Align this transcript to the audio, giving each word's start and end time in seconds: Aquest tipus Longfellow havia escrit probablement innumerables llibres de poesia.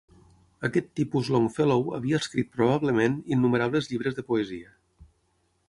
Aquest 0.67 0.87
tipus 0.99 1.27
Longfellow 1.35 1.83
havia 1.97 2.21
escrit 2.25 2.49
probablement 2.55 3.19
innumerables 3.37 3.91
llibres 3.93 4.21
de 4.21 4.25
poesia. 4.33 4.75